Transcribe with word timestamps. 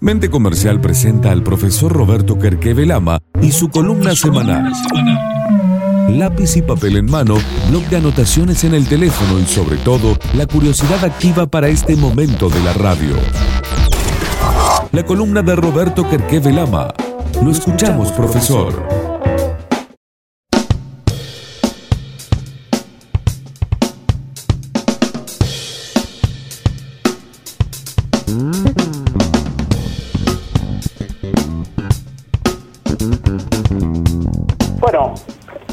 Mente 0.00 0.30
Comercial 0.30 0.80
presenta 0.80 1.32
al 1.32 1.42
profesor 1.42 1.92
Roberto 1.92 2.38
Kerkeve 2.38 2.86
Lama 2.86 3.18
y 3.42 3.50
su 3.50 3.68
columna 3.68 4.14
semanal. 4.14 4.72
Lápiz 6.08 6.56
y 6.56 6.62
papel 6.62 6.98
en 6.98 7.06
mano, 7.06 7.34
blog 7.68 7.82
de 7.88 7.96
anotaciones 7.96 8.62
en 8.62 8.74
el 8.74 8.86
teléfono 8.86 9.40
y 9.40 9.44
sobre 9.44 9.76
todo, 9.78 10.16
la 10.34 10.46
curiosidad 10.46 11.04
activa 11.04 11.48
para 11.48 11.66
este 11.66 11.96
momento 11.96 12.48
de 12.48 12.62
la 12.62 12.74
radio. 12.74 13.16
La 14.92 15.04
columna 15.04 15.42
de 15.42 15.56
Roberto 15.56 16.08
Kerkeve 16.08 16.52
Lama. 16.52 16.94
Lo 17.42 17.50
escuchamos, 17.50 18.12
profesor. 18.12 19.07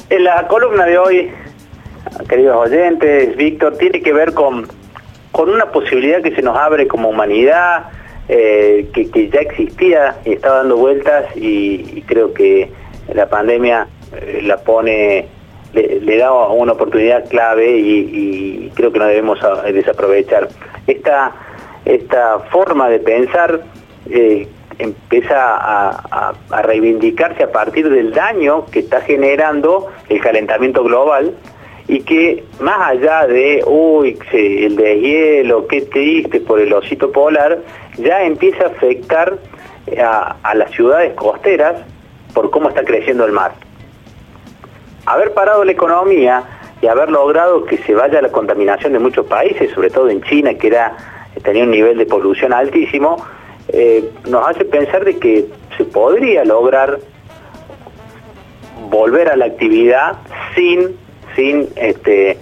En 0.09 0.23
la 0.23 0.47
columna 0.47 0.85
de 0.85 0.97
hoy, 0.97 1.31
queridos 2.29 2.67
oyentes, 2.67 3.35
Víctor, 3.35 3.77
tiene 3.77 4.01
que 4.01 4.13
ver 4.13 4.33
con, 4.33 4.67
con 5.31 5.49
una 5.49 5.71
posibilidad 5.71 6.21
que 6.21 6.35
se 6.35 6.41
nos 6.41 6.57
abre 6.57 6.87
como 6.87 7.09
humanidad, 7.09 7.85
eh, 8.27 8.89
que, 8.93 9.29
ya 9.29 9.39
existía 9.41 10.15
y 10.25 10.33
estaba 10.33 10.57
dando 10.57 10.77
vueltas 10.77 11.25
y, 11.35 12.01
creo 12.07 12.33
que 12.33 12.71
la 13.13 13.27
pandemia 13.27 13.87
eh, 14.15 14.41
la 14.43 14.57
pone, 14.57 15.27
le, 15.73 16.17
da 16.17 16.31
una 16.31 16.73
oportunidad 16.73 17.27
clave 17.27 17.77
y, 17.77 18.71
creo 18.75 18.91
que 18.91 18.99
no 18.99 19.05
debemos 19.05 19.39
desaprovechar. 19.71 20.49
Esta, 20.87 21.31
esta 21.85 22.39
forma 22.51 22.89
de 22.89 22.99
pensar 22.99 23.61
eh, 24.09 24.47
empieza 24.79 25.35
a, 25.37 26.33
reivindicarse 26.63 27.43
a 27.43 27.51
partir 27.51 27.89
del 27.89 28.11
daño 28.11 28.65
que 28.67 28.79
está 28.79 29.01
generando 29.01 29.91
el 30.09 30.21
calentamiento 30.21 30.83
global 30.83 31.33
y 31.87 32.01
que 32.01 32.43
más 32.59 32.89
allá 32.89 33.27
de, 33.27 33.63
uy, 33.65 34.17
el 34.31 34.75
deshielo, 34.75 35.67
qué 35.67 35.81
triste 35.81 36.39
por 36.39 36.59
el 36.59 36.73
osito 36.73 37.11
polar, 37.11 37.59
ya 37.97 38.23
empieza 38.23 38.63
a 38.63 38.67
afectar 38.67 39.37
a, 40.01 40.35
a 40.41 40.55
las 40.55 40.71
ciudades 40.71 41.13
costeras 41.13 41.75
por 42.33 42.49
cómo 42.49 42.69
está 42.69 42.83
creciendo 42.83 43.25
el 43.25 43.31
mar. 43.31 43.53
Haber 45.05 45.33
parado 45.33 45.63
la 45.63 45.71
economía 45.71 46.43
y 46.81 46.87
haber 46.87 47.09
logrado 47.09 47.65
que 47.65 47.77
se 47.77 47.93
vaya 47.93 48.21
la 48.21 48.29
contaminación 48.29 48.93
de 48.93 48.99
muchos 48.99 49.25
países, 49.27 49.71
sobre 49.71 49.89
todo 49.89 50.09
en 50.09 50.21
China, 50.23 50.55
que 50.55 50.67
era, 50.67 50.95
tenía 51.43 51.63
un 51.63 51.71
nivel 51.71 51.97
de 51.97 52.05
polución 52.05 52.53
altísimo, 52.53 53.23
eh, 53.77 54.09
nos 54.29 54.47
hace 54.47 54.63
pensar 54.63 55.03
de 55.03 55.19
que 55.19 55.47
se 55.75 55.83
podría 55.83 56.45
lograr 56.45 56.97
volver 58.89 59.27
a 59.27 59.35
la 59.35 59.47
actividad 59.47 60.13
sin, 60.55 60.95
sin 61.35 61.67
este, 61.75 62.37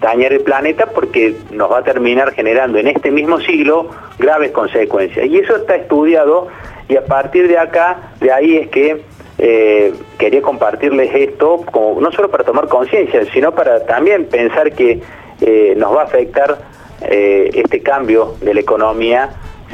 dañar 0.00 0.32
el 0.32 0.42
planeta 0.42 0.86
porque 0.86 1.34
nos 1.50 1.72
va 1.72 1.78
a 1.78 1.82
terminar 1.82 2.32
generando 2.34 2.78
en 2.78 2.86
este 2.86 3.10
mismo 3.10 3.40
siglo 3.40 3.88
graves 4.20 4.52
consecuencias. 4.52 5.26
Y 5.26 5.38
eso 5.38 5.56
está 5.56 5.74
estudiado 5.74 6.46
y 6.88 6.94
a 6.94 7.04
partir 7.04 7.48
de 7.48 7.58
acá, 7.58 8.12
de 8.20 8.30
ahí 8.30 8.56
es 8.56 8.68
que 8.68 9.02
eh, 9.38 9.92
quería 10.18 10.40
compartirles 10.40 11.12
esto, 11.12 11.64
no 12.00 12.12
solo 12.12 12.30
para 12.30 12.44
tomar 12.44 12.68
conciencia, 12.68 13.24
sino 13.32 13.52
para 13.52 13.84
también 13.86 14.26
pensar 14.26 14.70
que 14.70 15.00
eh, 15.40 15.74
nos 15.76 15.96
va 15.96 16.02
a 16.02 16.04
afectar 16.04 16.76
este 16.98 17.82
cambio 17.82 18.36
de 18.40 18.54
la 18.54 18.60
economía 18.60 19.30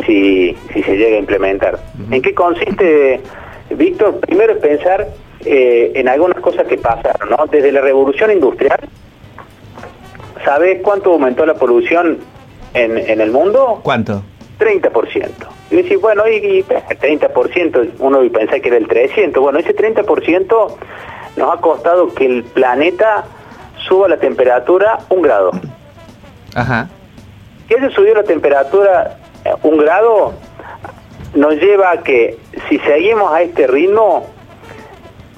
si, 0.07 0.57
si 0.73 0.83
se 0.83 0.97
llega 0.97 1.17
a 1.17 1.21
implementar. 1.21 1.79
¿En 2.11 2.23
qué 2.23 2.35
consiste, 2.35 3.21
Víctor? 3.71 4.21
Primero 4.21 4.55
es 4.55 4.59
pensar 4.59 5.09
eh, 5.45 5.93
en 5.95 6.09
algunas 6.09 6.41
cosas 6.41 6.67
que 6.67 6.79
pasaron, 6.79 7.31
¿no? 7.31 7.47
Desde 7.47 7.73
la 7.73 7.81
revolución 7.81 8.31
industrial, 8.31 8.81
¿sabes 10.45 10.81
cuánto 10.83 11.13
aumentó 11.13 11.45
la 11.47 11.55
polución 11.55 12.19
en, 12.75 12.99
en 12.99 13.21
el 13.21 13.31
mundo? 13.31 13.81
¿Cuánto? 13.83 14.23
30%. 14.59 15.31
Y 15.71 15.77
decís, 15.77 16.01
bueno, 16.01 16.29
y, 16.29 16.63
30%, 16.63 17.91
uno 17.99 18.21
pensar 18.31 18.61
que 18.61 18.69
era 18.69 18.77
el 18.77 18.87
300%. 18.87 19.41
Bueno, 19.41 19.59
ese 19.59 19.75
30% 19.75 20.77
nos 21.37 21.53
ha 21.53 21.61
costado 21.61 22.15
que 22.15 22.27
el 22.27 22.45
planeta 22.45 23.25
suba 23.89 24.09
la 24.09 24.19
temperatura 24.19 25.01
un 25.09 25.23
grado. 25.23 25.51
Ajá. 26.55 26.89
¿Qué 27.69 27.81
se 27.81 27.91
subió 27.91 28.15
la 28.15 28.23
temperatura 28.23 29.17
un 29.63 29.77
grado 29.79 30.35
nos 31.35 31.55
lleva 31.55 31.93
a 31.93 32.03
que 32.03 32.39
si 32.69 32.79
seguimos 32.81 33.33
a 33.33 33.43
este 33.43 33.67
ritmo, 33.67 34.27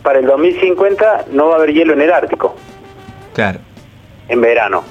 para 0.02 0.18
el 0.18 0.26
2050 0.26 1.26
no 1.32 1.48
va 1.48 1.54
a 1.54 1.56
haber 1.56 1.72
hielo 1.72 1.94
en 1.94 2.02
el 2.02 2.12
Ártico. 2.12 2.54
Claro. 3.32 3.58
En 4.28 4.40
verano. 4.40 4.84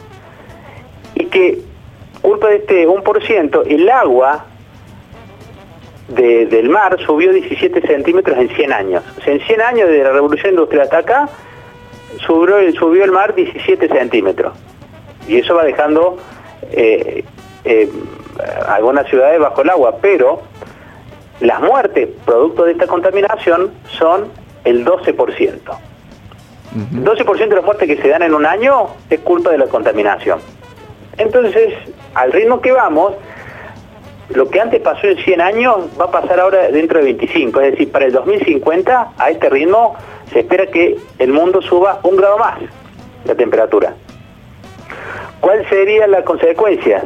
Y 1.15 1.25
que, 1.25 1.59
culpa 2.21 2.47
de 2.47 2.57
este 2.57 2.87
1%, 2.87 3.63
el 3.67 3.89
agua 3.89 4.45
del 6.07 6.69
mar 6.69 6.97
subió 7.05 7.31
17 7.31 7.81
centímetros 7.81 8.37
en 8.37 8.49
100 8.49 8.73
años. 8.73 9.03
O 9.17 9.21
sea, 9.21 9.33
en 9.33 9.41
100 9.41 9.61
años 9.61 9.89
de 9.89 10.03
la 10.03 10.11
revolución 10.11 10.51
industrial 10.51 10.83
hasta 10.83 10.97
acá, 10.97 11.29
subió, 12.25 12.55
subió 12.73 13.03
el 13.03 13.11
mar 13.11 13.35
17 13.35 13.87
centímetros. 13.87 14.53
Y 15.27 15.37
eso 15.37 15.55
va 15.55 15.63
dejando 15.63 16.17
eh, 16.71 17.23
eh, 17.65 17.89
algunas 18.67 19.07
ciudades 19.07 19.39
bajo 19.39 19.61
el 19.61 19.69
agua, 19.69 19.95
pero 20.01 20.41
las 21.39 21.61
muertes 21.61 22.09
producto 22.25 22.65
de 22.65 22.73
esta 22.73 22.87
contaminación 22.87 23.71
son 23.91 24.27
el 24.63 24.85
12%. 24.85 25.59
El 26.75 27.03
12% 27.03 27.49
de 27.49 27.55
las 27.55 27.63
muertes 27.63 27.87
que 27.87 28.01
se 28.01 28.07
dan 28.07 28.23
en 28.23 28.33
un 28.33 28.45
año 28.45 28.87
es 29.09 29.19
culpa 29.19 29.51
de 29.51 29.59
la 29.59 29.67
contaminación. 29.67 30.39
Entonces, 31.17 31.75
al 32.15 32.31
ritmo 32.31 32.61
que 32.61 32.71
vamos, 32.71 33.13
lo 34.29 34.49
que 34.49 34.59
antes 34.59 34.81
pasó 34.81 35.05
en 35.05 35.17
100 35.17 35.41
años 35.41 35.77
va 35.99 36.05
a 36.05 36.11
pasar 36.11 36.39
ahora 36.39 36.71
dentro 36.71 36.97
de 36.97 37.05
25. 37.05 37.61
Es 37.61 37.71
decir, 37.71 37.91
para 37.91 38.05
el 38.05 38.13
2050, 38.13 39.13
a 39.17 39.29
este 39.29 39.49
ritmo, 39.49 39.95
se 40.31 40.39
espera 40.39 40.65
que 40.67 40.97
el 41.19 41.31
mundo 41.31 41.61
suba 41.61 41.99
un 42.03 42.15
grado 42.15 42.37
más 42.39 42.59
la 43.25 43.35
temperatura. 43.35 43.93
¿Cuál 45.39 45.67
sería 45.69 46.07
la 46.07 46.23
consecuencia? 46.23 47.03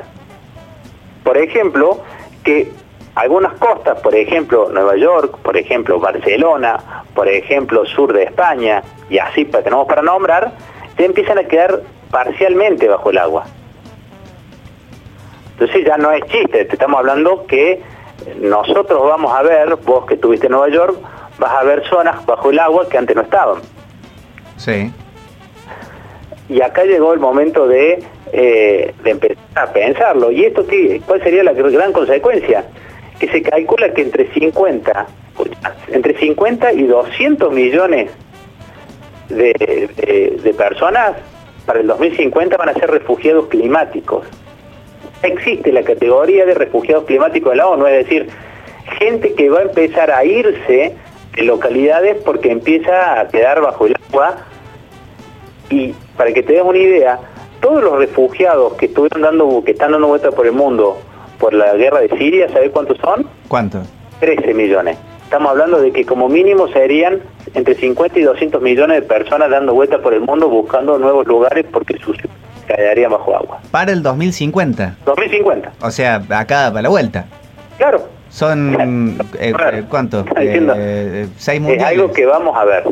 Por 1.27 1.37
ejemplo, 1.37 1.99
que 2.41 2.71
algunas 3.15 3.51
costas, 3.55 3.99
por 3.99 4.15
ejemplo 4.15 4.69
Nueva 4.71 4.95
York, 4.95 5.39
por 5.39 5.57
ejemplo 5.57 5.99
Barcelona, 5.99 7.03
por 7.13 7.27
ejemplo 7.27 7.85
sur 7.85 8.13
de 8.13 8.23
España, 8.23 8.81
y 9.09 9.17
así 9.17 9.43
tenemos 9.43 9.85
para 9.87 10.01
nombrar, 10.01 10.53
ya 10.97 11.03
empiezan 11.03 11.37
a 11.37 11.43
quedar 11.43 11.81
parcialmente 12.09 12.87
bajo 12.87 13.09
el 13.09 13.17
agua. 13.17 13.43
Entonces 15.51 15.85
ya 15.85 15.97
no 15.97 16.13
es 16.13 16.23
chiste, 16.27 16.63
te 16.63 16.73
estamos 16.73 16.97
hablando 16.97 17.45
que 17.45 17.81
nosotros 18.39 19.03
vamos 19.03 19.33
a 19.35 19.41
ver, 19.41 19.75
vos 19.83 20.05
que 20.05 20.13
estuviste 20.13 20.45
en 20.45 20.53
Nueva 20.53 20.69
York, 20.69 20.95
vas 21.39 21.51
a 21.51 21.63
ver 21.63 21.83
zonas 21.89 22.25
bajo 22.25 22.51
el 22.51 22.59
agua 22.59 22.87
que 22.87 22.97
antes 22.97 23.17
no 23.17 23.23
estaban. 23.23 23.57
Sí. 24.55 24.93
Y 26.49 26.61
acá 26.61 26.83
llegó 26.85 27.13
el 27.13 27.19
momento 27.19 27.67
de 27.67 28.03
eh, 28.33 28.93
de 29.03 29.11
empezar 29.11 29.37
a 29.55 29.71
pensarlo. 29.71 30.31
¿Y 30.31 30.43
esto 30.43 30.67
qué, 30.67 31.01
cuál 31.05 31.23
sería 31.23 31.43
la 31.43 31.53
gran 31.53 31.93
consecuencia? 31.93 32.65
Que 33.19 33.29
se 33.29 33.41
calcula 33.41 33.93
que 33.93 34.01
entre 34.01 34.31
50, 34.33 35.07
entre 35.93 36.17
50 36.17 36.73
y 36.73 36.83
200 36.87 37.53
millones 37.53 38.11
de, 39.29 39.53
de, 40.43 40.53
personas 40.53 41.13
para 41.65 41.79
el 41.79 41.87
2050 41.87 42.57
van 42.57 42.69
a 42.69 42.73
ser 42.73 42.91
refugiados 42.91 43.47
climáticos. 43.47 44.25
Existe 45.23 45.71
la 45.71 45.83
categoría 45.83 46.45
de 46.45 46.53
refugiados 46.53 47.05
climáticos 47.05 47.51
de 47.51 47.57
la 47.57 47.67
ONU, 47.67 47.87
es 47.87 48.05
decir, 48.05 48.27
gente 48.99 49.33
que 49.35 49.49
va 49.49 49.59
a 49.59 49.63
empezar 49.63 50.11
a 50.11 50.25
irse 50.25 50.95
de 51.33 51.43
localidades 51.43 52.17
porque 52.25 52.51
empieza 52.51 53.21
a 53.21 53.27
quedar 53.29 53.61
bajo 53.61 53.87
el 53.87 53.95
agua 54.09 54.46
y 55.69 55.93
para 56.15 56.31
que 56.33 56.43
te 56.43 56.53
des 56.53 56.63
una 56.63 56.77
idea, 56.77 57.19
todos 57.61 57.83
los 57.83 57.97
refugiados 57.97 58.73
que 58.73 58.87
estuvieron 58.87 59.21
dando, 59.21 59.63
que 59.63 59.71
están 59.71 59.91
dando 59.91 60.07
vuelta 60.07 60.31
por 60.31 60.45
el 60.45 60.53
mundo 60.53 60.97
por 61.39 61.53
la 61.53 61.73
guerra 61.73 61.99
de 61.99 62.09
Siria, 62.09 62.49
¿sabes 62.49 62.71
cuántos 62.71 62.97
son? 62.97 63.27
¿Cuántos? 63.47 63.87
13 64.19 64.53
millones. 64.53 64.97
Estamos 65.23 65.51
hablando 65.51 65.81
de 65.81 65.91
que 65.91 66.05
como 66.05 66.29
mínimo 66.29 66.67
serían 66.69 67.21
entre 67.53 67.75
50 67.75 68.17
y 68.17 68.23
200 68.23 68.61
millones 68.61 69.01
de 69.01 69.07
personas 69.07 69.49
dando 69.49 69.73
vueltas 69.73 69.99
por 70.01 70.13
el 70.13 70.21
mundo 70.21 70.49
buscando 70.49 70.97
nuevos 70.97 71.27
lugares 71.27 71.65
porque 71.71 71.97
sus 71.99 72.17
quedarían 72.67 73.11
bajo 73.11 73.35
agua. 73.35 73.59
Para 73.71 73.91
el 73.91 74.03
2050. 74.03 74.97
2050. 75.05 75.71
O 75.81 75.91
sea, 75.91 76.15
acá 76.29 76.69
para 76.69 76.81
la 76.81 76.89
vuelta. 76.89 77.25
Claro. 77.77 78.07
Son, 78.29 79.17
eh, 79.39 79.53
eh, 79.73 79.83
¿cuánto? 79.89 80.25
Eh, 80.35 81.27
seis 81.37 81.61
mundiales. 81.61 81.93
Es 81.93 81.99
algo 81.99 82.13
que 82.13 82.25
vamos 82.25 82.55
a 82.57 82.65
ver. 82.65 82.83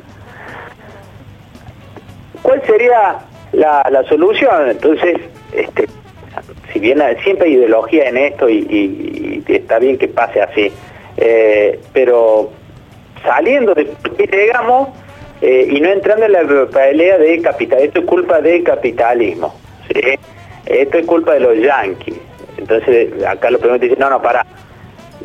¿Cuál 2.45 2.61
sería 2.67 3.17
la, 3.53 4.03
solución. 4.07 4.69
Entonces, 4.69 5.17
este, 5.51 5.87
si 6.71 6.79
bien 6.79 7.01
siempre 7.23 7.47
hay 7.47 7.53
ideología 7.55 8.09
en 8.09 8.17
esto 8.17 8.47
y, 8.47 9.43
está 9.47 9.79
bien 9.79 9.97
que 9.97 10.07
pase 10.07 10.41
así, 10.41 10.71
Eh, 11.17 11.79
pero 11.93 12.51
saliendo 13.23 13.73
de 13.73 13.89
qué 14.17 14.27
llegamos 14.27 14.89
eh, 15.41 15.65
y 15.71 15.79
no 15.79 15.89
entrando 15.89 16.25
en 16.25 16.33
la 16.33 16.65
pelea 16.65 17.17
de 17.17 17.41
capital, 17.41 17.79
esto 17.79 18.01
es 18.01 18.05
culpa 18.05 18.41
del 18.41 18.63
capitalismo, 18.63 19.55
¿sí? 19.87 20.19
esto 20.65 20.97
es 20.97 21.05
culpa 21.05 21.35
de 21.35 21.39
los 21.39 21.57
yanquis. 21.57 22.19
Entonces 22.57 23.23
acá 23.23 23.49
los 23.49 23.61
primeros 23.61 23.79
dicen, 23.79 23.97
no, 23.97 24.09
no, 24.09 24.21
para, 24.21 24.45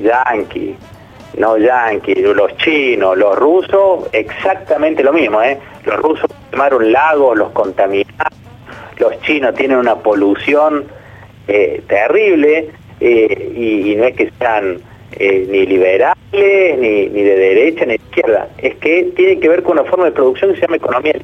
yanquis, 0.01 0.77
no 1.37 1.57
yanquis, 1.57 2.19
los 2.19 2.57
chinos, 2.57 3.17
los 3.17 3.37
rusos, 3.37 4.09
exactamente 4.13 5.03
lo 5.03 5.13
mismo, 5.13 5.43
¿eh? 5.43 5.59
Los 5.85 5.97
rusos 5.97 6.31
quemaron 6.51 6.93
lagos, 6.93 7.37
los 7.37 7.51
contaminaron, 7.51 8.33
los 8.99 9.21
chinos 9.23 9.55
tienen 9.55 9.79
una 9.79 9.97
polución 9.97 10.85
eh, 11.49 11.83
terrible 11.89 12.71
eh, 13.01 13.53
y, 13.57 13.95
no 13.97 14.05
es 14.05 14.17
que 14.17 14.31
sean 14.39 14.79
eh, 15.13 15.47
ni 15.49 15.67
liberales, 15.67 16.79
ni, 16.79 17.07
ni, 17.09 17.23
de 17.23 17.37
derecha, 17.37 17.85
ni 17.87 17.93
de 17.93 18.03
izquierda, 18.05 18.49
es 18.59 18.77
que 18.77 19.11
tiene 19.17 19.41
que 19.41 19.49
ver 19.49 19.63
con 19.63 19.79
una 19.79 19.89
forma 19.89 20.05
de 20.07 20.13
producción 20.13 20.51
que 20.51 20.57
se 20.57 20.63
llama 20.63 20.77
economía 20.77 21.15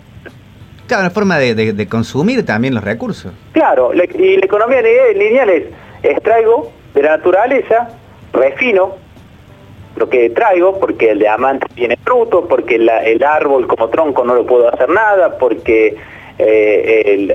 Claro, 0.87 1.03
una 1.03 1.11
forma 1.11 1.38
de, 1.38 1.88
consumir 1.88 2.47
también 2.47 2.75
los 2.75 2.85
recursos. 2.85 3.32
Claro, 3.53 3.93
y 3.93 4.37
la 4.37 4.47
economía 4.47 4.81
lineal 4.82 5.50
es 5.50 5.64
extraigo 6.03 6.70
de 6.94 7.03
la 7.03 7.17
naturaleza, 7.17 7.88
refino, 8.32 8.94
lo 9.96 10.08
que 10.08 10.31
traigo, 10.31 10.78
porque 10.78 11.10
el 11.10 11.19
diamante 11.19 11.66
tiene 11.75 11.96
fruto, 11.96 12.46
porque 12.46 12.76
el 12.76 13.25
árbol 13.25 13.66
como 13.66 13.88
tronco 13.88 14.25
no 14.25 14.34
lo 14.34 14.46
puedo 14.46 14.72
hacer 14.72 14.88
nada, 14.90 15.38
porque 15.38 15.96
eh, 16.38 17.28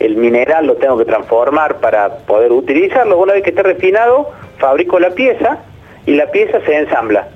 el, 0.00 0.16
mineral 0.16 0.66
lo 0.66 0.74
tengo 0.76 0.98
que 0.98 1.04
transformar 1.04 1.76
para 1.76 2.18
poder 2.18 2.52
utilizarlo. 2.52 3.18
Una 3.18 3.34
vez 3.34 3.42
que 3.42 3.50
esté 3.50 3.62
refinado, 3.62 4.30
fabrico 4.58 4.98
la 4.98 5.10
pieza 5.10 5.58
y 6.06 6.14
la 6.14 6.30
pieza 6.30 6.60
se 6.66 6.76
ensambla. 6.76 7.28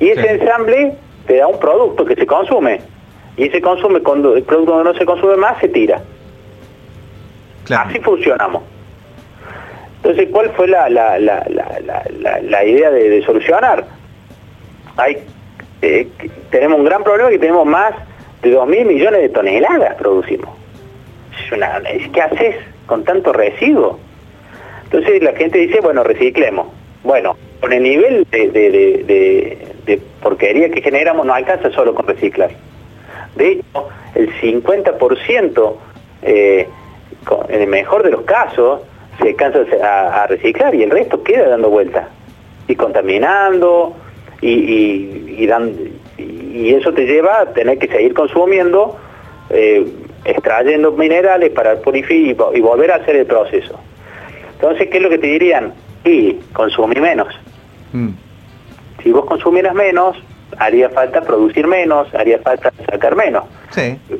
Y 0.00 0.08
ese 0.08 0.32
ensamble 0.32 0.94
te 1.26 1.36
da 1.36 1.46
un 1.46 1.58
producto 1.58 2.04
que 2.04 2.16
se 2.16 2.26
consume. 2.26 2.80
Y 3.36 3.46
ese 3.46 3.60
consume, 3.60 4.00
cuando 4.00 4.36
el 4.36 4.42
producto 4.42 4.82
no 4.82 4.94
se 4.94 5.04
consume 5.04 5.36
más, 5.36 5.58
se 5.60 5.68
tira. 5.68 6.02
Así 7.70 7.98
funcionamos. 8.00 8.62
Entonces, 10.04 10.28
¿cuál 10.30 10.50
fue 10.50 10.68
la, 10.68 10.90
la, 10.90 12.64
idea 12.64 12.90
de, 12.90 13.22
solucionar? 13.24 13.86
Hay, 14.98 15.16
eh, 15.80 16.06
tenemos 16.50 16.78
un 16.78 16.84
gran 16.84 17.02
problema 17.02 17.30
que 17.30 17.38
tenemos 17.38 17.64
más 17.64 17.94
de 18.42 18.54
2.000 18.54 18.84
millones 18.84 19.22
de 19.22 19.30
toneladas 19.30 19.94
producimos. 19.94 20.50
¿Qué 22.12 22.20
haces 22.20 22.56
con 22.84 23.02
tanto 23.04 23.32
residuo? 23.32 23.98
Entonces 24.84 25.22
la 25.22 25.32
gente 25.32 25.56
dice, 25.58 25.80
bueno, 25.80 26.04
reciclemos. 26.04 26.66
Bueno, 27.02 27.38
con 27.60 27.72
el 27.72 27.82
nivel 27.82 28.26
de, 28.30 29.58
porquería 30.20 30.68
que 30.68 30.82
generamos 30.82 31.24
no 31.24 31.32
alcanza 31.32 31.70
solo 31.70 31.94
con 31.94 32.06
reciclar. 32.06 32.50
De 33.36 33.52
hecho, 33.52 33.88
el 34.14 34.30
50%, 34.38 35.74
eh, 36.24 36.68
en 37.48 37.60
el 37.62 37.68
mejor 37.68 38.02
de 38.02 38.10
los 38.10 38.20
casos, 38.24 38.82
se 39.18 39.28
alcanza 39.28 39.60
a, 39.82 40.26
reciclar 40.26 40.74
y 40.74 40.82
el 40.82 40.90
resto 40.90 41.22
queda 41.22 41.48
dando 41.48 41.70
vueltas 41.70 42.06
y 42.66 42.74
contaminando 42.74 43.94
y, 44.40 44.48
y, 44.48 45.48
eso 46.74 46.92
te 46.92 47.04
lleva 47.06 47.40
a 47.40 47.46
tener 47.46 47.78
que 47.78 47.88
seguir 47.88 48.14
consumiendo, 48.14 48.96
eh, 49.50 49.86
extrayendo 50.24 50.92
minerales 50.92 51.50
para 51.50 51.76
purificar 51.76 52.54
y, 52.54 52.60
volver 52.60 52.92
a 52.92 52.96
hacer 52.96 53.16
el 53.16 53.26
proceso. 53.26 53.78
Entonces, 54.54 54.88
¿qué 54.88 54.98
es 54.98 55.02
lo 55.02 55.10
que 55.10 55.18
te 55.18 55.26
dirían? 55.26 55.72
Y 56.04 56.34
consumir 56.52 57.00
menos. 57.00 57.28
Mm. 57.92 58.10
Si 59.02 59.12
vos 59.12 59.24
consumieras 59.24 59.74
menos, 59.74 60.16
haría 60.58 60.88
falta 60.90 61.20
producir 61.22 61.66
menos, 61.66 62.12
haría 62.14 62.38
falta 62.38 62.72
sacar 62.90 63.16
menos. 63.16 63.44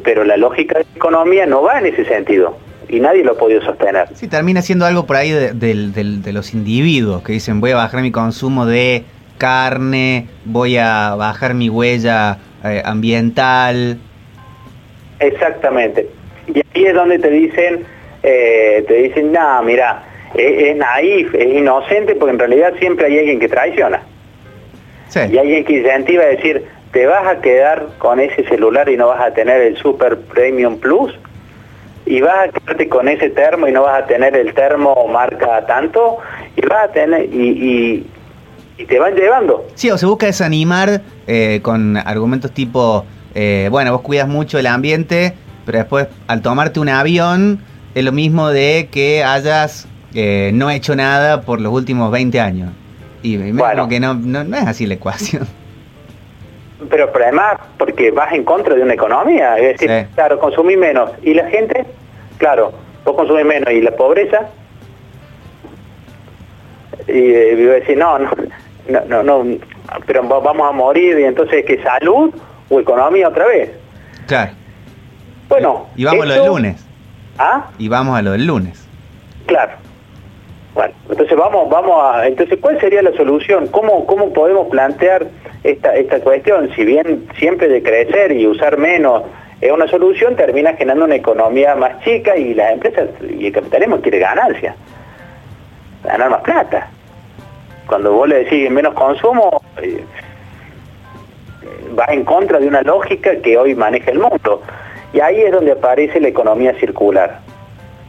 Pero 0.02 0.24
la 0.24 0.36
lógica 0.36 0.78
de 0.78 0.86
economía 0.96 1.46
no 1.46 1.62
va 1.62 1.78
en 1.78 1.86
ese 1.86 2.04
sentido 2.04 2.56
y 2.88 3.00
nadie 3.00 3.24
lo 3.24 3.32
ha 3.32 3.38
podido 3.38 3.62
sostener. 3.62 4.08
Sí, 4.14 4.28
termina 4.28 4.62
siendo 4.62 4.86
algo 4.86 5.06
por 5.06 5.16
ahí 5.16 5.30
de, 5.30 6.32
los 6.32 6.54
individuos 6.54 7.22
que 7.22 7.32
dicen 7.32 7.60
voy 7.60 7.72
a 7.72 7.76
bajar 7.76 8.02
mi 8.02 8.10
consumo 8.10 8.66
de 8.66 9.04
carne, 9.38 10.28
voy 10.44 10.76
a 10.76 11.14
bajar 11.16 11.54
mi 11.54 11.68
huella 11.68 12.38
eh, 12.64 12.82
ambiental. 12.84 13.98
Exactamente. 15.20 16.08
Y 16.46 16.58
ahí 16.58 16.86
es 16.86 16.94
donde 16.94 17.18
te 17.18 17.30
dicen, 17.30 17.84
eh, 18.22 18.84
te 18.86 18.94
dicen, 18.94 19.32
no, 19.32 19.62
mira, 19.62 20.04
es, 20.34 20.76
naif, 20.76 21.34
es 21.34 21.54
inocente, 21.54 22.14
porque 22.14 22.32
en 22.32 22.38
realidad 22.38 22.74
siempre 22.78 23.06
hay 23.06 23.18
alguien 23.18 23.40
que 23.40 23.48
traiciona. 23.48 24.02
Sí. 25.08 25.20
Y 25.32 25.38
alguien 25.38 25.64
que 25.64 25.78
incentiva 25.78 26.24
a 26.24 26.26
decir, 26.26 26.64
te 26.92 27.06
vas 27.06 27.26
a 27.26 27.40
quedar 27.40 27.86
con 27.98 28.20
ese 28.20 28.44
celular 28.44 28.88
y 28.88 28.96
no 28.96 29.08
vas 29.08 29.20
a 29.20 29.34
tener 29.34 29.60
el 29.60 29.76
Super 29.76 30.18
Premium 30.18 30.78
Plus 30.78 31.14
y 32.06 32.20
vas 32.20 32.48
a 32.48 32.52
quedarte 32.52 32.88
con 32.88 33.08
ese 33.08 33.30
termo 33.30 33.66
y 33.66 33.72
no 33.72 33.82
vas 33.82 34.02
a 34.02 34.06
tener 34.06 34.36
el 34.36 34.52
termo 34.54 35.06
marca 35.08 35.64
tanto 35.66 36.18
y 36.56 36.66
vas 36.66 36.84
a 36.84 36.92
tener 36.92 37.24
y, 37.32 38.06
y, 38.78 38.84
te 38.86 38.98
van 38.98 39.14
llevando. 39.14 39.66
Sí, 39.74 39.90
o 39.90 39.96
se 39.96 40.04
busca 40.04 40.26
desanimar 40.26 41.00
eh, 41.26 41.60
con 41.62 41.96
argumentos 41.96 42.50
tipo, 42.50 43.04
eh, 43.34 43.68
bueno, 43.70 43.92
vos 43.92 44.00
cuidas 44.00 44.28
mucho 44.28 44.58
el 44.58 44.66
ambiente, 44.66 45.34
pero 45.64 45.78
después 45.78 46.08
al 46.26 46.42
tomarte 46.42 46.80
un 46.80 46.88
avión 46.88 47.60
es 47.94 48.04
lo 48.04 48.12
mismo 48.12 48.48
de 48.48 48.88
que 48.90 49.22
hayas 49.22 49.86
eh, 50.14 50.50
no 50.54 50.70
hecho 50.70 50.96
nada 50.96 51.42
por 51.42 51.60
los 51.60 51.72
últimos 51.72 52.10
20 52.10 52.40
años. 52.40 52.72
Y 53.22 53.52
bueno, 53.52 53.88
que 53.88 54.00
no, 54.00 54.14
no, 54.14 54.40
es 54.56 54.66
así 54.66 54.86
la 54.86 54.94
ecuación. 54.94 55.46
Pero, 56.90 57.10
pero 57.12 57.24
además, 57.24 57.56
porque 57.78 58.10
vas 58.10 58.32
en 58.32 58.44
contra 58.44 58.74
de 58.74 58.82
una 58.82 58.94
economía, 58.94 59.56
es 59.56 59.78
decir, 59.78 60.08
claro, 60.14 60.38
consumí 60.38 60.76
menos. 60.76 61.10
¿Y 61.22 61.34
la 61.34 61.48
gente? 61.48 61.84
Claro, 62.38 62.72
vos 63.04 63.14
consumís 63.14 63.44
menos. 63.44 63.72
¿Y 63.72 63.80
la 63.80 63.92
pobreza? 63.92 64.48
Y 67.06 67.32
eh, 67.32 67.56
decir, 67.56 67.96
no, 67.96 68.18
no, 68.18 68.28
no, 69.06 69.22
no, 69.22 69.58
pero 70.06 70.22
vamos 70.22 70.68
a 70.68 70.72
morir 70.72 71.18
y 71.18 71.24
entonces, 71.24 71.64
¿qué 71.64 71.82
salud 71.82 72.34
o 72.68 72.80
economía 72.80 73.28
otra 73.28 73.46
vez? 73.46 73.70
Claro. 74.26 74.52
Bueno. 75.48 75.86
Y 75.96 76.04
vamos 76.04 76.24
a 76.24 76.26
lo 76.26 76.34
del 76.34 76.46
lunes. 76.46 76.86
¿Ah? 77.38 77.70
Y 77.78 77.88
vamos 77.88 78.18
a 78.18 78.22
lo 78.22 78.32
del 78.32 78.46
lunes. 78.46 78.86
Claro. 79.46 79.72
Bueno, 80.74 80.94
entonces 81.08 81.36
vamos, 81.36 81.70
vamos 81.70 81.96
a, 82.02 82.26
entonces 82.26 82.58
¿cuál 82.60 82.80
sería 82.80 83.00
la 83.02 83.12
solución? 83.12 83.68
¿Cómo, 83.68 84.06
cómo 84.06 84.32
podemos 84.32 84.68
plantear 84.68 85.28
esta, 85.64 85.94
esta 85.94 86.20
cuestión? 86.20 86.70
Si 86.76 86.84
bien 86.84 87.26
siempre 87.38 87.68
de 87.68 87.82
crecer 87.82 88.32
y 88.32 88.46
usar 88.46 88.78
menos 88.78 89.24
es 89.60 89.72
una 89.72 89.88
solución, 89.88 90.36
termina 90.36 90.74
generando 90.74 91.06
una 91.06 91.16
economía 91.16 91.74
más 91.74 92.02
chica 92.04 92.36
y 92.36 92.54
las 92.54 92.72
empresas 92.72 93.08
y 93.28 93.46
el 93.46 93.52
capitalismo 93.52 94.00
quiere 94.00 94.18
ganancia, 94.18 94.76
ganar 96.04 96.30
más 96.30 96.42
plata. 96.42 96.88
Cuando 97.86 98.12
vos 98.12 98.28
le 98.28 98.44
decís 98.44 98.70
menos 98.70 98.94
consumo, 98.94 99.62
eh, 99.80 100.04
va 101.98 102.06
en 102.12 102.24
contra 102.24 102.58
de 102.58 102.66
una 102.66 102.82
lógica 102.82 103.36
que 103.36 103.56
hoy 103.56 103.74
maneja 103.74 104.10
el 104.10 104.18
mundo. 104.18 104.62
Y 105.12 105.20
ahí 105.20 105.40
es 105.40 105.52
donde 105.52 105.72
aparece 105.72 106.20
la 106.20 106.28
economía 106.28 106.74
circular, 106.74 107.40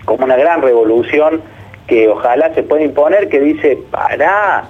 como 0.05 0.25
una 0.25 0.35
gran 0.35 0.61
revolución 0.61 1.41
que 1.87 2.09
ojalá 2.09 2.53
se 2.53 2.63
pueda 2.63 2.83
imponer, 2.83 3.29
que 3.29 3.39
dice, 3.39 3.77
para 3.91 4.65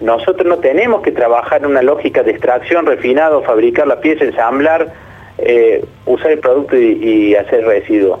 nosotros 0.00 0.46
no 0.46 0.58
tenemos 0.58 1.02
que 1.02 1.10
trabajar 1.10 1.62
en 1.62 1.66
una 1.66 1.82
lógica 1.82 2.22
de 2.22 2.30
extracción, 2.30 2.86
refinado, 2.86 3.42
fabricar 3.42 3.86
la 3.86 4.00
pieza, 4.00 4.24
ensamblar, 4.24 4.92
eh, 5.38 5.84
usar 6.06 6.32
el 6.32 6.38
producto 6.38 6.76
y, 6.76 7.34
hacer 7.34 7.64
residuo. 7.64 8.20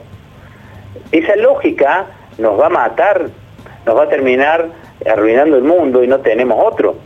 Esa 1.12 1.36
lógica 1.36 2.06
nos 2.38 2.58
va 2.58 2.66
a 2.66 2.70
matar, 2.70 3.26
nos 3.86 3.96
va 3.96 4.04
a 4.04 4.08
terminar 4.08 4.66
arruinando 5.06 5.56
el 5.56 5.62
mundo 5.62 6.02
y 6.02 6.08
no 6.08 6.18
tenemos 6.20 6.58
otro. 6.64 6.96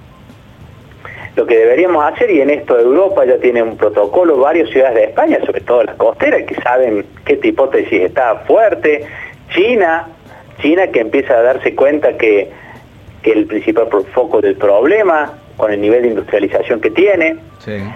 Lo 1.37 1.47
que 1.47 1.57
deberíamos 1.57 2.05
hacer, 2.05 2.31
y 2.31 2.41
en 2.41 2.51
esto 2.51 2.79
Europa 2.79 3.25
ya 3.25 3.39
tiene 3.39 3.63
un 3.63 3.77
protocolo, 3.77 4.37
varias 4.39 4.69
ciudades 4.71 4.95
de 4.97 5.05
España, 5.05 5.39
sobre 5.45 5.63
todo 5.63 5.85
las 5.85 5.97
costeras, 5.97 6.43
que 6.45 6.55
saben 6.57 7.07
qué 7.25 7.39
hipótesis 7.43 8.03
está 8.03 8.37
fuerte, 8.47 9.07
China, 9.51 10.09
China 10.61 10.89
que 10.89 11.01
empieza 11.01 11.35
a 11.35 11.43
darse 11.43 11.75
cuenta 11.75 12.17
que, 12.19 12.51
el 13.25 13.47
principal 13.47 13.89
foco 14.13 14.41
del 14.41 14.57
problema, 14.57 15.39
con 15.57 15.73
el 15.73 15.81
nivel 15.81 16.03
de 16.03 16.09
industrialización 16.09 16.81
que 16.81 16.91
tiene, 16.91 17.37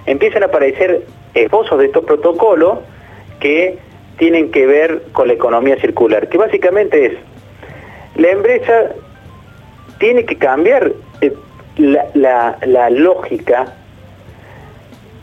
empiezan 0.06 0.42
a 0.42 0.46
aparecer 0.46 1.04
esposos 1.34 1.78
de 1.78 1.86
estos 1.86 2.04
protocolos 2.04 2.78
que 3.40 3.78
tienen 4.18 4.50
que 4.50 4.66
ver 4.66 5.02
con 5.12 5.28
la 5.28 5.34
economía 5.34 5.76
circular, 5.80 6.28
que 6.28 6.38
básicamente 6.38 7.06
es, 7.06 7.12
la 8.16 8.30
empresa 8.30 8.92
tiene 9.98 10.24
que 10.24 10.36
cambiar 10.36 10.92
eh, 11.20 11.32
la, 11.76 12.90
lógica 12.90 13.74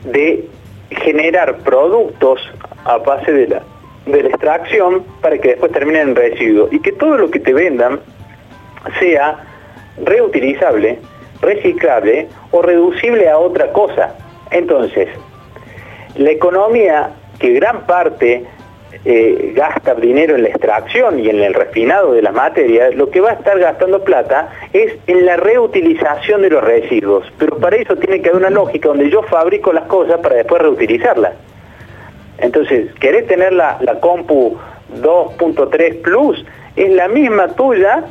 de 0.06 0.48
generar 0.92 1.58
productos 1.60 2.40
a 2.86 2.98
base 2.98 3.32
de 3.32 3.48
la, 3.48 3.64
de 4.06 4.24
la 4.24 4.30
extracción 4.30 5.04
para 5.22 5.38
que 5.38 5.50
después 5.50 5.72
terminen 5.72 6.10
en 6.10 6.16
residuos 6.16 6.72
y 6.72 6.80
que 6.80 6.92
todo 6.92 7.18
lo 7.18 7.32
que 7.32 7.40
te 7.40 7.54
vendan 7.54 8.00
sea 9.00 9.53
reutilizable 9.98 11.00
reciclable 11.44 12.28
o 12.52 12.62
reducible 12.62 13.30
a 13.30 13.38
otra 13.38 13.72
cosa. 13.72 14.16
Entonces, 14.50 15.10
la 16.16 16.32
economía 16.32 17.12
que 17.38 17.54
gran 17.54 17.86
parte 17.86 18.46
eh, 19.06 19.52
gasta 19.56 19.96
dinero 19.96 20.36
en 20.36 20.44
la 20.44 20.50
extracción 20.50 21.20
y 21.20 21.30
en 21.30 21.42
el 21.42 21.54
refinado 21.54 22.14
de 22.14 22.22
las 22.22 22.34
materias, 22.34 22.96
lo 22.96 23.10
que 23.10 23.20
va 23.20 23.32
a 23.32 23.34
estar 23.34 23.60
gastando 23.60 24.04
plata 24.04 24.50
es 24.72 24.94
en 25.08 25.26
la 25.26 25.36
reutilización 25.36 26.42
de 26.42 26.50
los 26.50 26.64
residuos. 26.64 27.26
Pero 27.38 27.58
para 27.58 27.76
eso 27.76 27.96
tiene 27.98 28.22
que 28.22 28.30
haber 28.30 28.42
una 28.42 28.50
lógica 28.50 28.88
donde 28.88 29.10
yo 29.10 29.24
fabrico 29.24 29.74
las 29.74 29.86
cosas 29.86 30.20
para 30.22 30.36
después 30.36 30.62
reutilizarlas. 30.62 31.34
Entonces, 32.38 32.94
querés 32.96 33.28
tener 33.28 33.54
la, 33.54 33.78
la 33.82 34.00
compu 34.00 34.58
2.3 35.02 36.02
Plus, 36.02 36.46
es 36.76 36.92
la 36.92 37.08
misma 37.08 37.50
tuya, 37.50 38.04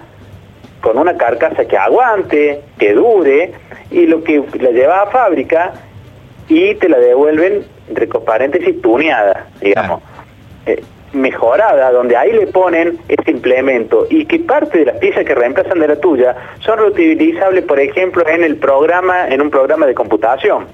con 0.83 0.99
una 0.99 1.17
carcasa 1.17 1.65
que 1.65 1.79
aguante, 1.79 2.61
que 2.79 2.93
dure, 2.93 3.53
y 3.91 4.07
lo 4.07 4.23
que 4.23 4.43
la 4.61 4.71
llevas 4.71 5.09
a 5.09 5.11
fábrica 5.11 5.73
y 6.49 6.75
te 6.75 6.89
la 6.89 6.99
devuelven, 6.99 7.65
entre 7.89 8.07
paréntesis, 8.09 8.83
tuneada, 8.83 9.47
digamos. 9.61 10.03
Eh, 10.67 10.83
mejorada, 11.13 11.93
donde 11.93 12.17
ahí 12.17 12.33
le 12.33 12.47
ponen 12.47 12.99
ese 13.07 13.31
implemento 13.31 14.07
y 14.09 14.25
que 14.25 14.39
parte 14.39 14.79
de 14.79 14.85
las 14.87 14.97
piezas 14.97 15.25
que 15.25 15.35
reemplazan 15.35 15.79
de 15.79 15.89
la 15.89 15.97
tuya 15.97 16.35
son 16.61 16.79
reutilizables, 16.79 17.65
por 17.65 17.79
ejemplo, 17.79 18.27
en 18.27 18.43
el 18.43 18.57
programa, 18.57 19.29
en 19.29 19.43
un 19.43 19.51
programa 19.51 19.87
de 19.87 19.95
computación, 19.95 20.67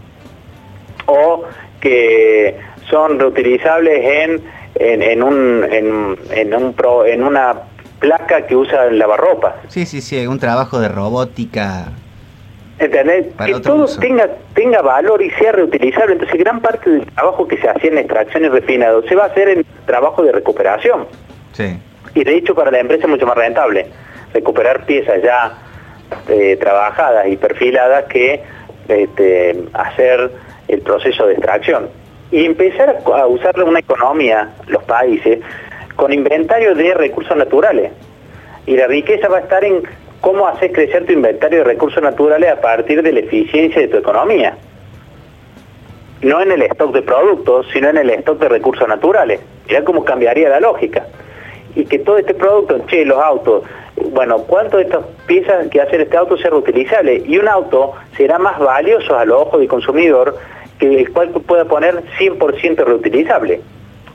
o 1.06 1.44
que 1.80 2.56
son 2.88 3.18
reutilizables 3.18 4.04
en, 4.04 4.42
en, 4.76 5.22
un, 5.22 5.66
en, 5.68 6.54
un 6.54 6.74
en 7.06 7.24
una 7.24 7.54
placa 7.98 8.46
que 8.46 8.56
usa 8.56 8.86
el 8.86 8.98
lavarropa. 8.98 9.56
Sí, 9.68 9.86
sí, 9.86 10.00
sí, 10.00 10.26
un 10.26 10.38
trabajo 10.38 10.80
de 10.80 10.88
robótica 10.88 11.92
¿Entendés? 12.78 13.26
que 13.44 13.60
todo 13.60 13.86
tenga, 13.98 14.28
tenga 14.54 14.82
valor 14.82 15.20
y 15.20 15.30
sea 15.30 15.52
reutilizable. 15.52 16.12
Entonces 16.12 16.38
gran 16.38 16.60
parte 16.60 16.90
del 16.90 17.06
trabajo 17.06 17.48
que 17.48 17.56
se 17.58 17.68
hacía 17.68 17.90
en 17.90 17.98
extracción 17.98 18.44
y 18.44 18.48
refinado 18.48 19.02
se 19.02 19.16
va 19.16 19.24
a 19.24 19.26
hacer 19.26 19.48
en 19.48 19.66
trabajo 19.86 20.22
de 20.22 20.32
recuperación. 20.32 21.06
Sí. 21.52 21.76
Y 22.14 22.24
de 22.24 22.36
hecho 22.36 22.54
para 22.54 22.70
la 22.70 22.78
empresa 22.78 23.04
es 23.04 23.10
mucho 23.10 23.26
más 23.26 23.36
rentable 23.36 23.86
recuperar 24.32 24.84
piezas 24.84 25.22
ya 25.22 25.58
eh, 26.28 26.56
trabajadas 26.60 27.26
y 27.28 27.36
perfiladas 27.36 28.04
que 28.04 28.42
este, 28.88 29.64
hacer 29.72 30.30
el 30.68 30.80
proceso 30.82 31.26
de 31.26 31.34
extracción. 31.34 31.88
Y 32.30 32.44
empezar 32.44 32.98
a 33.06 33.26
usar 33.26 33.60
una 33.62 33.78
economía, 33.78 34.50
los 34.66 34.82
países, 34.84 35.40
con 35.98 36.12
inventario 36.12 36.76
de 36.76 36.94
recursos 36.94 37.36
naturales. 37.36 37.90
Y 38.66 38.76
la 38.76 38.86
riqueza 38.86 39.26
va 39.26 39.38
a 39.38 39.40
estar 39.40 39.64
en 39.64 39.82
cómo 40.20 40.46
haces 40.46 40.70
crecer 40.72 41.04
tu 41.06 41.12
inventario 41.12 41.58
de 41.58 41.64
recursos 41.64 42.00
naturales 42.00 42.52
a 42.52 42.60
partir 42.60 43.02
de 43.02 43.12
la 43.12 43.18
eficiencia 43.18 43.82
de 43.82 43.88
tu 43.88 43.96
economía. 43.96 44.56
No 46.22 46.40
en 46.40 46.52
el 46.52 46.62
stock 46.62 46.92
de 46.92 47.02
productos, 47.02 47.66
sino 47.72 47.88
en 47.88 47.96
el 47.96 48.10
stock 48.10 48.38
de 48.38 48.48
recursos 48.48 48.86
naturales. 48.86 49.40
Mirá 49.66 49.82
cómo 49.82 50.04
cambiaría 50.04 50.48
la 50.48 50.60
lógica. 50.60 51.04
Y 51.74 51.84
que 51.84 51.98
todo 51.98 52.18
este 52.18 52.32
producto, 52.32 52.78
che, 52.86 53.04
los 53.04 53.18
autos, 53.18 53.64
bueno, 54.12 54.38
¿cuánto 54.46 54.76
de 54.76 54.84
estas 54.84 55.04
piezas 55.26 55.66
que 55.66 55.80
hacer 55.80 56.02
este 56.02 56.16
auto 56.16 56.36
sea 56.36 56.50
reutilizable? 56.50 57.24
Y 57.26 57.38
un 57.38 57.48
auto 57.48 57.94
será 58.16 58.38
más 58.38 58.56
valioso 58.60 59.18
a 59.18 59.24
los 59.24 59.42
ojos 59.42 59.58
del 59.58 59.68
consumidor 59.68 60.36
que 60.78 61.00
el 61.00 61.12
cual 61.12 61.30
pueda 61.30 61.64
poner 61.64 62.04
100% 62.20 62.84
reutilizable. 62.84 63.60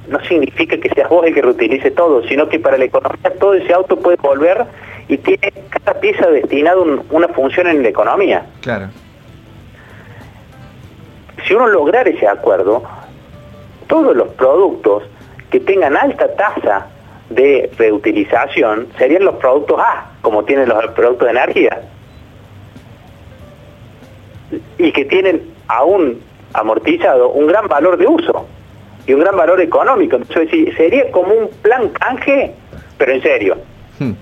No 0.07 0.19
significa 0.25 0.77
que 0.77 0.89
seas 0.89 1.09
vos 1.09 1.25
el 1.25 1.33
que 1.33 1.41
reutilice 1.41 1.91
todo, 1.91 2.23
sino 2.27 2.49
que 2.49 2.59
para 2.59 2.77
la 2.77 2.85
economía 2.85 3.31
todo 3.39 3.53
ese 3.53 3.73
auto 3.73 3.97
puede 3.97 4.17
volver 4.17 4.65
y 5.07 5.17
tiene 5.17 5.53
cada 5.69 5.99
pieza 5.99 6.27
destinada 6.27 6.81
una 7.09 7.27
función 7.29 7.67
en 7.67 7.83
la 7.83 7.89
economía. 7.89 8.45
Claro. 8.61 8.89
Si 11.45 11.53
uno 11.53 11.67
lograr 11.67 12.07
ese 12.07 12.27
acuerdo, 12.27 12.83
todos 13.87 14.15
los 14.15 14.29
productos 14.33 15.03
que 15.49 15.59
tengan 15.59 15.95
alta 15.95 16.33
tasa 16.35 16.87
de 17.29 17.69
reutilización 17.77 18.87
serían 18.97 19.25
los 19.25 19.35
productos 19.35 19.79
A, 19.79 20.11
como 20.21 20.43
tienen 20.43 20.69
los 20.69 20.85
productos 20.91 21.25
de 21.25 21.31
energía. 21.31 21.81
Y 24.77 24.91
que 24.91 25.05
tienen 25.05 25.41
aún 25.67 26.21
amortizado 26.53 27.29
un 27.29 27.47
gran 27.47 27.67
valor 27.67 27.97
de 27.97 28.07
uso 28.07 28.47
y 29.05 29.13
un 29.13 29.19
gran 29.19 29.35
valor 29.35 29.61
económico. 29.61 30.15
Entonces 30.15 30.49
sería 30.75 31.11
como 31.11 31.33
un 31.33 31.49
plan 31.61 31.89
canje, 31.89 32.53
pero 32.97 33.13
en 33.13 33.21
serio. 33.21 33.57
Hmm 33.99 34.13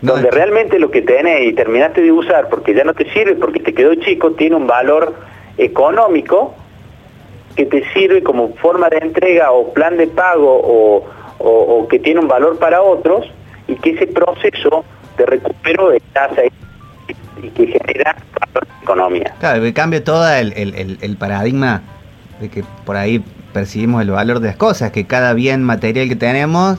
donde 0.00 0.30
realmente 0.30 0.78
lo 0.78 0.90
que 0.90 1.02
tenés 1.02 1.48
y 1.48 1.52
terminaste 1.52 2.02
de 2.02 2.12
usar 2.12 2.48
porque 2.48 2.74
ya 2.74 2.84
no 2.84 2.94
te 2.94 3.10
sirve, 3.12 3.34
porque 3.34 3.60
te 3.60 3.74
quedó 3.74 3.94
chico, 3.96 4.32
tiene 4.32 4.56
un 4.56 4.66
valor 4.66 5.14
económico 5.56 6.54
que 7.56 7.66
te 7.66 7.84
sirve 7.92 8.22
como 8.22 8.54
forma 8.54 8.88
de 8.88 8.98
entrega 8.98 9.50
o 9.50 9.72
plan 9.72 9.96
de 9.96 10.06
pago 10.06 11.04
o, 11.40 11.88
que 11.88 11.98
tiene 11.98 12.20
un 12.20 12.28
valor 12.28 12.58
para 12.58 12.82
otros 12.82 13.26
y 13.66 13.74
que 13.76 13.90
ese 13.90 14.06
proceso 14.06 14.84
de 15.16 15.26
recupero 15.26 15.92
estás 15.92 16.36
ahí 16.36 16.48
y 17.42 17.48
que 17.50 17.66
genera 17.66 18.16
economía. 18.82 19.34
Claro, 19.40 19.62
que 19.62 19.72
cambia 19.72 20.04
todo 20.04 20.28
el, 20.28 20.52
el 21.00 21.16
paradigma 21.16 21.82
de 22.40 22.50
que 22.50 22.64
por 22.84 22.96
ahí 22.96 23.22
percibimos 23.52 24.02
el 24.02 24.10
valor 24.10 24.40
de 24.40 24.48
las 24.48 24.56
cosas, 24.56 24.90
que 24.92 25.06
cada 25.06 25.32
bien 25.34 25.62
material 25.62 26.08
que 26.08 26.16
tenemos 26.16 26.78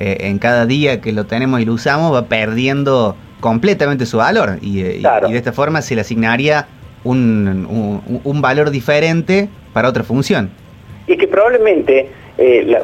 eh, 0.00 0.28
en 0.28 0.38
cada 0.38 0.66
día 0.66 1.00
que 1.00 1.12
lo 1.12 1.26
tenemos 1.26 1.60
y 1.60 1.64
lo 1.64 1.72
usamos 1.72 2.14
va 2.14 2.26
perdiendo 2.26 3.16
completamente 3.40 4.06
su 4.06 4.18
valor 4.18 4.58
y, 4.62 4.82
eh, 4.82 5.02
de 5.28 5.36
esta 5.36 5.52
forma 5.52 5.82
se 5.82 5.94
le 5.94 6.02
asignaría 6.02 6.66
un, 7.04 8.20
un, 8.24 8.40
valor 8.42 8.70
diferente 8.70 9.48
para 9.72 9.88
otra 9.88 10.02
función. 10.02 10.50
Y 11.06 11.16
que 11.16 11.26
probablemente, 11.26 12.10
eh, 12.36 12.78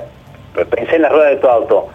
pensé 0.70 0.96
en 0.96 1.02
la 1.02 1.08
rueda 1.08 1.30
de 1.30 1.36
tu 1.36 1.48
auto, 1.48 1.88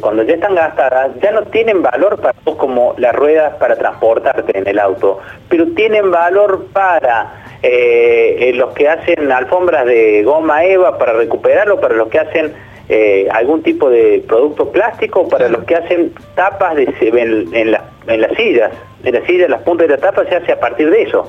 cuando 0.00 0.22
ya 0.22 0.34
están 0.34 0.54
gastadas, 0.54 1.10
ya 1.20 1.32
no 1.32 1.42
tienen 1.42 1.82
valor 1.82 2.18
para 2.18 2.34
como 2.56 2.94
las 2.96 3.14
ruedas 3.14 3.54
para 3.56 3.76
transportarte 3.76 4.56
en 4.56 4.66
el 4.66 4.78
auto, 4.78 5.18
pero 5.50 5.66
tienen 5.74 6.10
valor 6.10 6.66
para 6.72 7.45
los 7.62 8.72
que 8.74 8.88
hacen 8.88 9.30
alfombras 9.32 9.86
de 9.86 10.22
goma 10.22 10.64
eva 10.64 10.98
para 10.98 11.12
recuperarlo, 11.12 11.80
para 11.80 11.94
los 11.94 12.08
que 12.08 12.18
hacen 12.18 12.52
eh, 12.88 13.26
algún 13.32 13.64
tipo 13.64 13.90
de 13.90 14.22
producto 14.28 14.70
plástico 14.70 15.28
para 15.28 15.48
los 15.48 15.64
que 15.64 15.74
hacen 15.74 16.14
tapas 16.36 16.76
de, 16.76 16.84
en, 17.00 17.52
en, 17.52 17.76
en, 18.06 18.20
las 18.20 18.32
sillas. 18.36 18.70
En 19.02 19.14
las 19.14 19.24
sillas, 19.24 19.50
las 19.50 19.62
puntas 19.62 19.88
de 19.88 19.96
la 19.96 20.00
tapa 20.00 20.24
se 20.26 20.36
hace 20.36 20.52
a 20.52 20.60
partir 20.60 20.88
de 20.90 21.02
eso. 21.02 21.28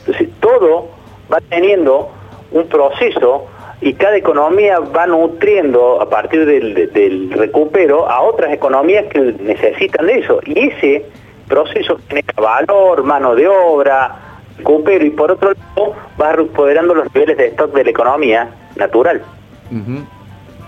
Entonces, 0.00 0.28
todo 0.40 0.88
va 1.32 1.38
teniendo 1.48 2.10
un 2.50 2.66
proceso 2.66 3.46
y 3.80 3.92
cada 3.94 4.16
economía 4.16 4.80
va 4.80 5.06
nutriendo 5.06 6.02
a 6.02 6.10
partir 6.10 6.46
del, 6.46 6.92
del 6.92 7.30
recupero 7.30 8.08
a 8.08 8.22
otras 8.22 8.52
economías 8.52 9.04
que 9.06 9.20
necesitan 9.20 10.06
de 10.06 10.18
eso. 10.18 10.40
Y 10.46 10.68
ese 10.68 11.04
proceso 11.46 11.96
tiene 12.08 12.24
valor, 12.34 13.04
mano 13.04 13.36
de 13.36 13.46
obra, 13.46 14.27
recupero 14.58 15.04
y 15.04 15.10
por 15.10 15.32
otro 15.32 15.52
lado 15.52 15.94
va 16.20 16.32
recuperando 16.32 16.94
los 16.94 17.14
niveles 17.14 17.36
de 17.36 17.46
stock 17.46 17.72
de 17.72 17.84
la 17.84 17.90
economía 17.90 18.48
natural 18.76 19.22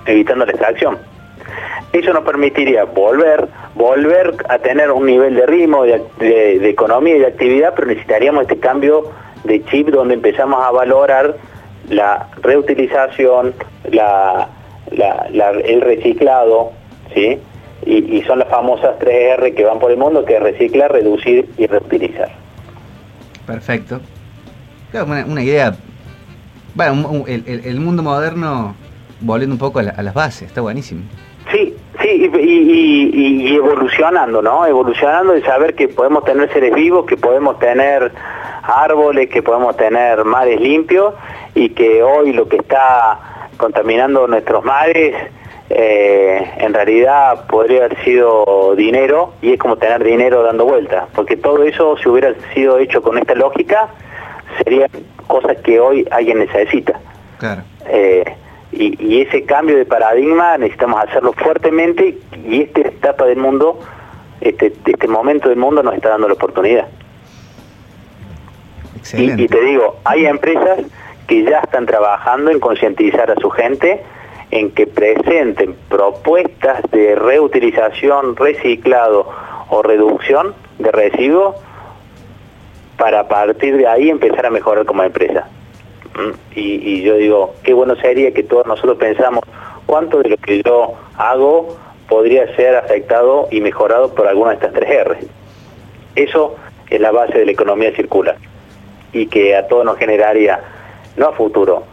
evitando 0.06 0.44
la 0.44 0.52
extracción. 0.52 0.98
Eso 1.92 2.12
nos 2.12 2.24
permitiría 2.24 2.84
volver, 2.84 3.48
volver 3.74 4.36
a 4.48 4.58
tener 4.58 4.90
un 4.92 5.06
nivel 5.06 5.34
de 5.34 5.46
ritmo, 5.46 5.82
de, 5.82 6.68
economía 6.68 7.16
y 7.16 7.20
de 7.20 7.26
actividad, 7.26 7.72
pero 7.74 7.88
necesitaríamos 7.88 8.42
este 8.42 8.58
cambio 8.58 9.10
de 9.44 9.64
chip 9.64 9.88
donde 9.88 10.14
empezamos 10.14 10.64
a 10.64 10.70
valorar 10.70 11.36
la 11.88 12.28
reutilización, 12.42 13.54
la, 13.90 14.48
el 15.64 15.80
reciclado, 15.80 16.70
¿sí? 17.12 17.38
Y, 17.86 18.22
son 18.22 18.38
las 18.38 18.48
famosas 18.48 18.98
3R 19.00 19.54
que 19.54 19.64
van 19.64 19.78
por 19.80 19.90
el 19.90 19.96
mundo, 19.96 20.24
que 20.24 20.36
es 20.36 20.42
reciclar, 20.42 20.92
reducir 20.92 21.48
y 21.56 21.66
reutilizar. 21.66 22.28
Perfecto. 23.52 24.00
una, 25.26 25.42
idea. 25.42 25.74
Bueno, 26.74 27.24
el 27.26 27.80
mundo 27.80 28.02
moderno 28.02 28.74
volviendo 29.20 29.54
un 29.54 29.58
poco 29.58 29.78
a, 29.80 29.82
las 29.82 30.14
bases, 30.14 30.48
está 30.48 30.60
buenísimo. 30.60 31.02
Sí, 31.50 31.74
sí, 32.00 32.30
y, 32.42 33.54
evolucionando, 33.54 34.40
¿no? 34.42 34.66
Evolucionando 34.66 35.32
de 35.32 35.42
saber 35.42 35.74
que 35.74 35.88
podemos 35.88 36.24
tener 36.24 36.52
seres 36.52 36.74
vivos, 36.74 37.06
que 37.06 37.16
podemos 37.16 37.58
tener 37.58 38.12
árboles, 38.62 39.28
que 39.30 39.42
podemos 39.42 39.76
tener 39.76 40.24
mares 40.24 40.60
limpios 40.60 41.14
y 41.54 41.70
que 41.70 42.02
hoy 42.02 42.32
lo 42.32 42.48
que 42.48 42.56
está 42.56 43.48
contaminando 43.56 44.26
nuestros 44.26 44.64
mares 44.64 45.14
eh, 45.72 46.50
en 46.58 46.74
realidad 46.74 47.46
podría 47.46 47.84
haber 47.84 48.04
sido 48.04 48.74
dinero 48.76 49.34
y 49.40 49.52
es 49.52 49.58
como 49.58 49.76
tener 49.76 50.02
dinero 50.02 50.42
dando 50.42 50.64
vueltas, 50.64 51.08
porque 51.14 51.36
todo 51.36 51.62
eso 51.62 51.96
si 51.96 52.08
hubiera 52.08 52.34
sido 52.52 52.78
hecho 52.78 53.00
con 53.02 53.16
esta 53.18 53.36
lógica 53.36 53.88
serían 54.58 54.90
cosas 55.28 55.56
que 55.58 55.78
hoy 55.78 56.06
alguien 56.10 56.40
necesita. 56.40 56.98
Claro. 57.38 57.62
Eh, 57.86 58.24
y, 58.72 59.20
ese 59.22 59.44
cambio 59.44 59.76
de 59.76 59.84
paradigma 59.84 60.58
necesitamos 60.58 61.04
hacerlo 61.04 61.32
fuertemente 61.34 62.18
y 62.48 62.62
esta 62.62 62.80
etapa 62.80 63.26
del 63.26 63.38
mundo, 63.38 63.78
este, 64.40 64.72
este 64.84 65.08
momento 65.08 65.48
del 65.48 65.58
mundo 65.58 65.82
nos 65.82 65.94
está 65.94 66.10
dando 66.10 66.28
la 66.28 66.34
oportunidad. 66.34 66.88
Y, 69.12 69.46
te 69.46 69.60
digo, 69.60 69.98
hay 70.04 70.26
empresas 70.26 70.80
que 71.26 71.44
ya 71.44 71.60
están 71.60 71.86
trabajando 71.86 72.50
en 72.50 72.60
concientizar 72.60 73.30
a 73.30 73.36
su 73.36 73.50
gente 73.50 74.02
en 74.50 74.70
que 74.72 74.86
presenten 74.86 75.76
propuestas 75.88 76.82
de 76.90 77.14
reutilización, 77.14 78.36
reciclado 78.36 79.28
o 79.68 79.82
reducción 79.82 80.54
de 80.78 80.90
residuos 80.90 81.56
para 82.96 83.28
partir 83.28 83.76
de 83.76 83.86
ahí 83.86 84.10
empezar 84.10 84.46
a 84.46 84.50
mejorar 84.50 84.84
como 84.84 85.02
empresa. 85.02 85.48
¿Mm? 86.14 86.30
Y, 86.54 87.02
yo 87.02 87.16
digo, 87.16 87.54
qué 87.62 87.72
bueno 87.72 87.96
sería 87.96 88.32
que 88.32 88.42
todos 88.42 88.66
nosotros 88.66 88.98
pensamos 88.98 89.40
cuánto 89.86 90.18
de 90.18 90.30
lo 90.30 90.36
que 90.36 90.62
yo 90.62 90.94
hago 91.16 91.76
podría 92.08 92.54
ser 92.56 92.76
afectado 92.76 93.48
y 93.50 93.60
mejorado 93.60 94.14
por 94.14 94.26
alguna 94.26 94.50
de 94.50 94.56
estas 94.56 94.72
tres 94.72 94.90
R. 94.90 95.18
Eso 96.16 96.56
es 96.90 97.00
la 97.00 97.12
base 97.12 97.38
de 97.38 97.46
la 97.46 97.52
economía 97.52 97.94
circular 97.94 98.36
y 99.12 99.26
que 99.26 99.56
a 99.56 99.66
todos 99.68 99.84
nos 99.84 99.96
generaría, 99.96 100.60
no 101.16 101.28
a 101.28 101.32
futuro, 101.32 101.84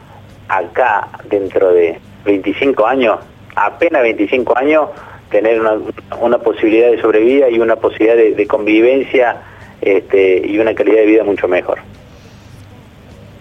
acá 0.50 1.08
dentro 1.30 1.72
de 1.72 2.00
25 2.28 2.86
años, 2.86 3.20
apenas 3.56 4.04
25 4.04 4.58
años, 4.58 4.90
tener 5.32 5.60
una, 6.22 6.38
posibilidad 6.38 6.92
de 6.92 7.02
sobrevida 7.02 7.50
y 7.50 7.60
una 7.60 7.76
posibilidad 7.76 8.16
de, 8.16 8.48
convivencia 8.48 9.42
este, 9.82 10.46
y 10.46 10.60
una 10.60 10.74
calidad 10.76 10.98
de 10.98 11.06
vida 11.06 11.24
mucho 11.24 11.48
mejor. 11.48 11.80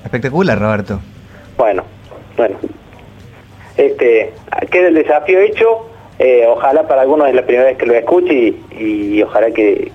Espectacular, 0.04 0.58
Roberto. 0.58 1.00
Bueno, 1.56 1.84
bueno. 2.36 2.56
Este, 3.76 4.32
queda 4.70 4.88
el 4.88 4.94
desafío 4.94 5.40
hecho. 5.40 5.88
Eh, 6.18 6.46
ojalá 6.48 6.88
para 6.88 7.02
algunos 7.02 7.28
es 7.28 7.34
la 7.34 7.44
primera 7.44 7.66
vez 7.66 7.76
que 7.76 7.84
lo 7.84 7.94
escuche 7.94 8.54
y, 8.78 9.22
ojalá 9.22 9.50
que, 9.50 9.92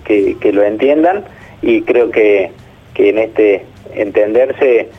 lo 0.53 0.63
entiendan. 0.63 1.25
Y 1.61 1.81
creo 1.81 2.11
que, 2.11 2.51
en 2.95 3.17
este 3.17 3.65
entenderse, 3.95 4.89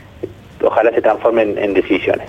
ojalá 0.63 0.91
se 0.91 1.01
transformen 1.01 1.57
en 1.59 1.75
decisiones. 1.75 2.29